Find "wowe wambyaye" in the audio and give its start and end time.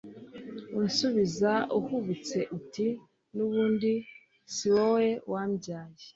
4.75-6.01